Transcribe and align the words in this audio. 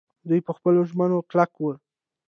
دوی 0.29 0.39
په 0.47 0.51
خپلو 0.57 0.79
ژمنو 0.89 1.17
کلک 1.29 1.51
وو. 1.57 1.71